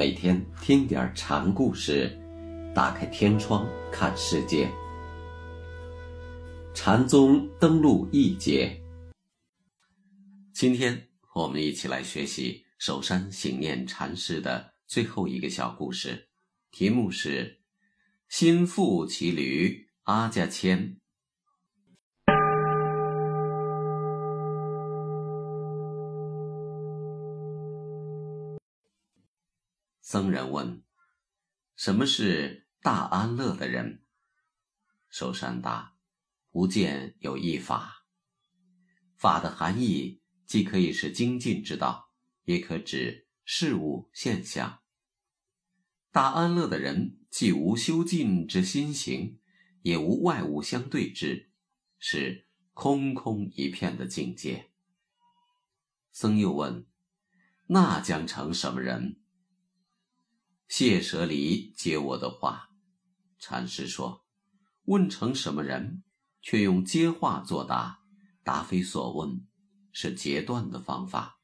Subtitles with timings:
[0.00, 2.18] 每天听点禅故事，
[2.74, 4.66] 打开天窗看世界。
[6.74, 8.80] 禅宗登陆一节，
[10.54, 16.30] 今天我们一起来学习首山醒念禅师的最后一个小故事，
[16.70, 17.60] 题目是
[18.30, 20.96] “心腹骑驴阿家牵”。
[30.10, 30.82] 僧人问
[31.78, 34.02] ：“什么是大安乐的人？”
[35.08, 35.94] 寿山答
[36.50, 38.04] ：“不见有一法。
[39.16, 42.10] 法的含义既可以是精进之道，
[42.42, 44.80] 也可指事物现象。
[46.10, 49.38] 大安乐的人，既无修进之心行，
[49.82, 51.52] 也无外物相对之，
[52.00, 54.72] 是空空一片的境界。”
[56.10, 56.84] 僧又问
[57.70, 59.18] ：“那将成什么人？”
[60.80, 62.70] 戒舍离接我的话，
[63.38, 64.24] 禅师说
[64.88, 66.02] ：“问成什么人，
[66.40, 68.00] 却用接话作答，
[68.42, 69.46] 答非所问，
[69.92, 71.38] 是截断的方法。”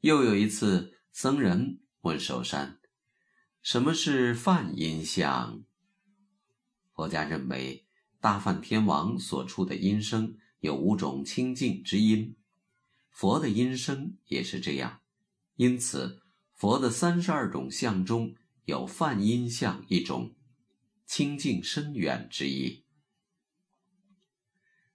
[0.00, 2.80] 又有一次，僧人问寿山
[3.60, 5.62] ：“什么是梵音相？”
[6.96, 7.86] 佛家认为，
[8.22, 12.38] 大梵天王所出的音声有五种清净之音，
[13.10, 15.02] 佛的音声也是这样，
[15.56, 16.21] 因此。
[16.62, 20.36] 佛的三十二种相中有梵音相一种，
[21.04, 22.86] 清净深远之意。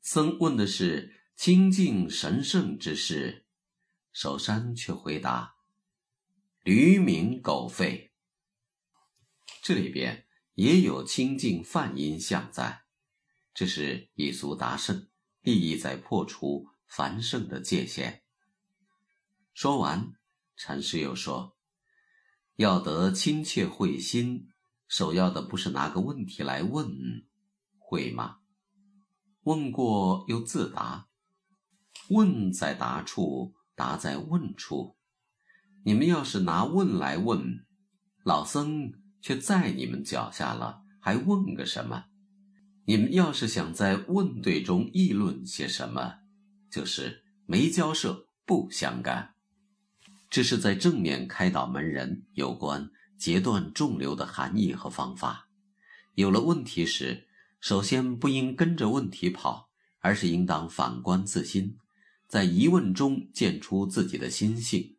[0.00, 3.46] 僧问的是清净神圣之事，
[4.12, 5.54] 守山却回答
[6.64, 8.10] ：“驴鸣狗吠。”
[9.62, 12.82] 这里边也有清净梵音相在，
[13.54, 15.08] 这是以俗达圣，
[15.42, 18.24] 利益在破除凡圣的界限。
[19.54, 20.12] 说完。
[20.56, 21.56] 禅师又说
[22.56, 24.48] ：“要得亲切会心，
[24.86, 26.88] 首要的不是拿个问题来问，
[27.78, 28.36] 会吗？
[29.42, 31.08] 问过又自答，
[32.10, 34.96] 问在答处，答在问处。
[35.84, 37.66] 你们要是拿问来问，
[38.24, 42.04] 老僧却在你们脚下了，还问个什么？
[42.84, 46.18] 你们要是想在问对中议论些什么，
[46.70, 49.31] 就是没交涉，不相干。”
[50.32, 55.50] 这是在正面开导门人有关截断众流的含义和方法。
[56.14, 57.28] 有了问题时，
[57.60, 61.76] 首先不应跟着问题跑，而是应当反观自心，
[62.26, 64.96] 在疑问中见出自己的心性。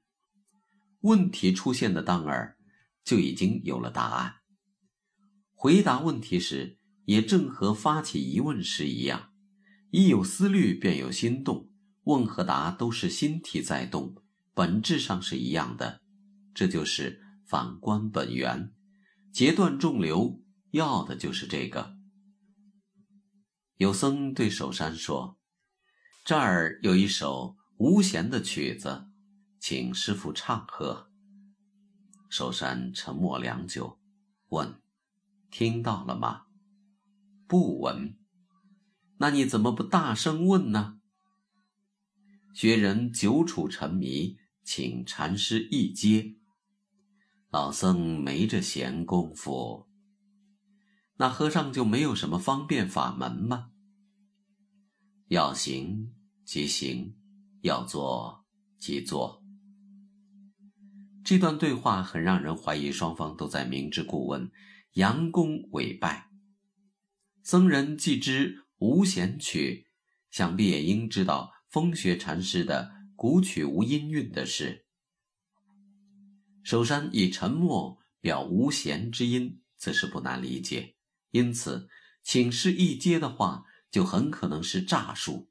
[1.01, 2.55] 问题出现的当儿，
[3.03, 4.35] 就已经有了答案。
[5.55, 9.31] 回答问题时，也正和发起疑问时一样，
[9.89, 11.71] 一有思虑便有心动，
[12.03, 14.17] 问和答都是心体在动。
[14.53, 16.01] 本质上是一样的，
[16.53, 18.71] 这就是反观本源，
[19.31, 20.39] 截断众流，
[20.71, 21.95] 要的就是这个。
[23.77, 25.39] 有僧对守山说
[26.23, 29.07] ：“这儿有一首无弦的曲子，
[29.59, 31.09] 请师傅唱和。”
[32.29, 33.99] 守山沉默良久，
[34.49, 34.79] 问
[35.49, 36.43] ：“听到了吗
[37.47, 38.15] ？”“不闻。
[39.17, 40.99] ”“那你怎么不大声问呢？”
[42.53, 44.37] 学人久处沉迷。
[44.63, 46.35] 请禅师一接，
[47.49, 49.87] 老僧没这闲工夫。
[51.17, 53.71] 那和尚就没有什么方便法门吗？
[55.27, 56.13] 要行
[56.45, 57.15] 即行，
[57.61, 58.45] 要做
[58.79, 59.43] 即做。
[61.23, 64.51] 这段对话很让人怀疑，双方都在明知故问，
[64.93, 66.29] 佯攻委败。
[67.43, 69.87] 僧人既知无闲曲，
[70.31, 73.02] 想必也应知道风雪禅师的。
[73.15, 74.85] 古曲无音韵的事，
[76.63, 80.95] 首山以沉默表无弦之音，则是不难理解。
[81.31, 81.87] 因此，
[82.23, 85.49] 请示一接的话，就很可能是诈术。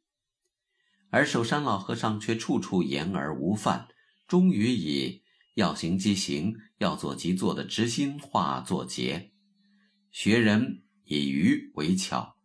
[1.11, 3.88] 而首山老和尚却处处言而无犯，
[4.26, 5.23] 终于以
[5.55, 9.32] 要行即行，要做即做的直心化作结，
[10.11, 12.37] 学人以愚为巧，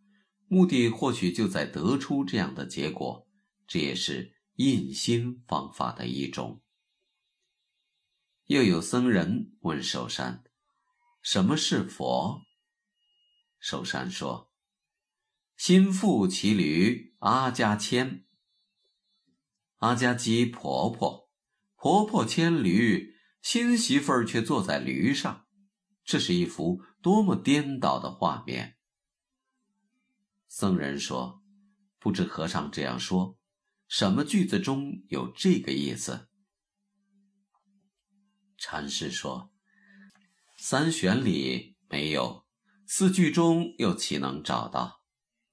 [0.47, 3.27] 目的或许就在得出这样的结果。
[3.67, 4.36] 这也是。
[4.57, 6.61] 印心方法的一种。
[8.45, 10.43] 又有僧人问寿山
[11.21, 12.41] ：“什么是佛？”
[13.59, 14.51] 寿山说
[15.57, 18.25] ：“心腹骑驴阿家牵。
[19.77, 21.29] 阿家即婆婆，
[21.75, 25.45] 婆婆牵驴，新媳妇儿却坐在驴上，
[26.03, 28.77] 这是一幅多么颠倒的画面。”
[30.47, 31.43] 僧人说
[31.99, 33.37] ：“不知和尚这样说。”
[33.87, 36.27] 什么句子中有这个意思？
[38.57, 39.53] 禅师说
[40.59, 42.45] ：“三玄里没有，
[42.85, 45.03] 四句中又岂能找到？”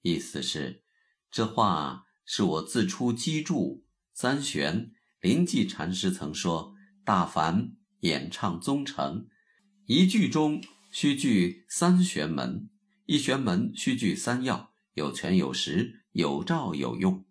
[0.02, 0.82] 意思是，
[1.30, 3.84] 这话是我自出机注。
[4.12, 9.28] 三玄临济禅师曾说：“大凡演唱宗成，
[9.86, 10.60] 一句中
[10.90, 12.68] 须具三玄门，
[13.06, 17.24] 一玄门须具三要，有权有实，有照有用。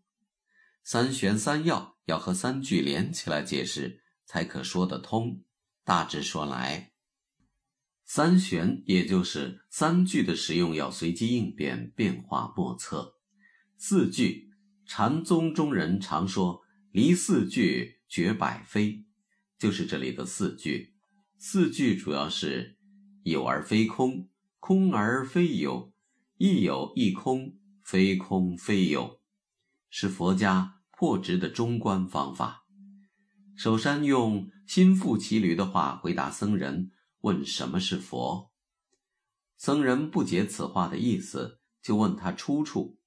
[0.84, 5.44] 三玄三要要和三句连起来解释，才可说得通。”
[5.86, 6.94] 大致说来，
[8.06, 13.16] 三玄也就是三句的使用要随机应变，变化莫测。
[13.78, 14.50] 四句，
[14.86, 19.04] 禅宗中人常说“离四句绝百非”，
[19.60, 20.94] 就是这里的四句。
[21.38, 22.78] 四句主要是
[23.24, 25.92] 有而非空，空而非有，
[26.38, 29.20] 亦有亦空，非空非有，
[29.96, 32.66] 是佛家破执的中观方法。
[33.56, 38.52] 首山用心腹骑驴的话回答僧人问什么是佛，
[39.56, 42.98] 僧人不解此话的意思，就问他出处。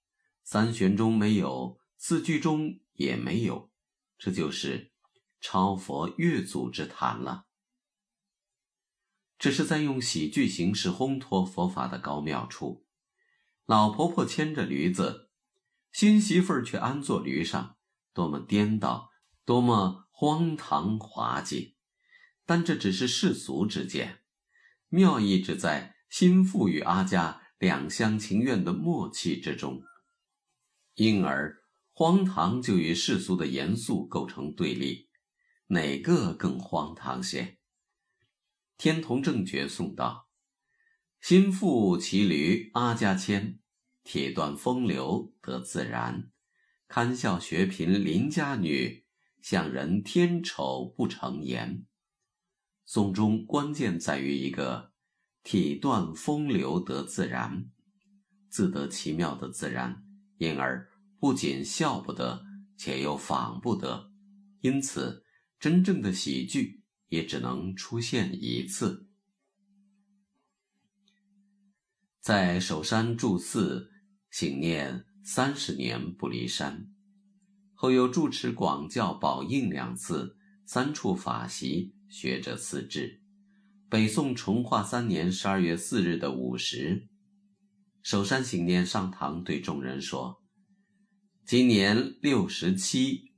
[0.44, 3.72] 三玄中没有，四句中也没有，
[4.16, 4.92] 这就是
[5.40, 7.46] 超佛越祖之谈了。
[9.36, 12.86] 这是在用喜剧形式烘托佛法的高妙处。
[13.64, 15.25] 老婆婆牵着驴子，
[15.96, 17.78] 新媳妇儿却安坐驴上，
[18.12, 19.08] 多么颠倒，
[19.46, 20.02] 多么……
[20.10, 21.76] 荒唐滑稽，
[22.44, 24.20] 但这只是世俗之见，
[24.88, 29.82] 妙意只在心腹与阿家两厢情愿的默契之中，
[30.94, 31.62] 因而
[31.92, 35.08] 荒唐就与世俗的严肃构成对立，
[35.68, 37.58] 哪个更荒唐些？
[38.76, 40.28] 天童正觉颂道
[41.20, 43.60] ：“心腹骑驴阿家牵，
[44.06, 46.30] 铁断风流得自然，
[46.86, 49.04] 堪笑学贫邻家女。”
[49.42, 51.86] 向人添丑不成言。
[52.84, 54.90] 颂中关键在于一个
[55.44, 57.70] “体断风流得自然”，
[58.50, 60.02] 自得其妙的自然，
[60.38, 62.44] 因而不仅笑不得，
[62.76, 64.10] 且又仿不得。
[64.62, 65.24] 因此，
[65.60, 69.08] 真正的喜剧也只能出现一次。
[72.20, 73.92] 在首山住寺，
[74.38, 76.90] 请念三十年不离山。
[77.72, 80.36] 后又住持广教宝应两次，
[80.66, 83.22] 三处法席，学者四至。
[83.88, 87.08] 北宋崇化三年十二月四日的午时，
[88.02, 90.42] 首山醒念上堂，对众人说
[91.46, 93.32] ：“今年六十七，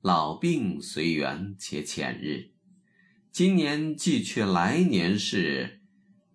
[0.00, 2.52] 老病随缘且浅日。
[3.30, 5.82] 今年记却来年事，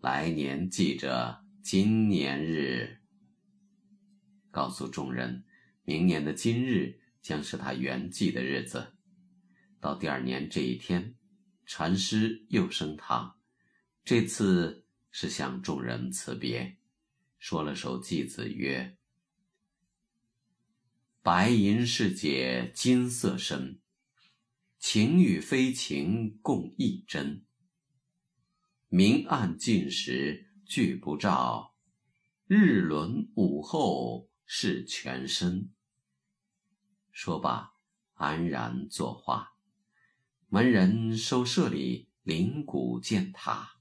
[0.02, 3.00] 来年记着今年日。
[4.54, 5.44] 告诉众人，
[5.84, 8.98] 明年的今日。”将是他圆寂的日子。
[9.80, 11.16] 到第二年这一天，
[11.66, 13.40] 禅师又升堂，
[14.04, 16.76] 这次是向众人辞别，
[17.40, 18.98] 说了首偈子曰
[21.24, 23.80] ：“白银世界金色身，
[24.78, 27.46] 情与非情共一真。
[28.90, 31.74] 明暗尽时俱不照，
[32.48, 35.72] 日轮午后是全身。”
[37.12, 37.74] 说罢，
[38.14, 39.56] 安然作画。
[40.48, 43.80] 门人收舍里，灵骨见塔。